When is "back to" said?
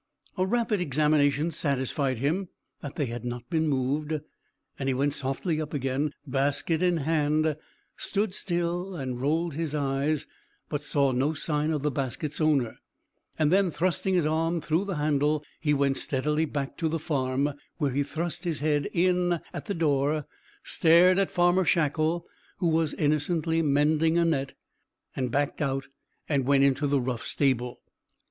16.45-16.89